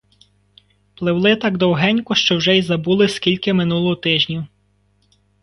[0.95, 4.43] Пливли так довгенько, що вже й забули, скільки минуло тижнів.